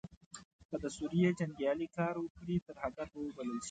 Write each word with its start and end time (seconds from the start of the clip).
که 0.69 0.75
د 0.83 0.85
سوریې 0.97 1.29
جنګیالې 1.39 1.87
کار 1.97 2.15
وکړي 2.19 2.55
ترهګر 2.67 3.07
به 3.11 3.19
وبلل 3.21 3.53
شي. 3.57 3.59